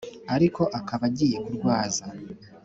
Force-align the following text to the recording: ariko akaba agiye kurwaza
ariko 0.35 0.61
akaba 0.79 1.03
agiye 1.09 1.37
kurwaza 1.45 2.03